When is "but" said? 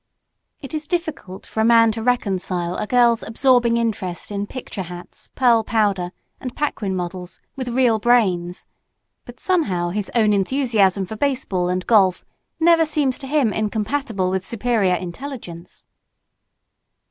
9.25-9.39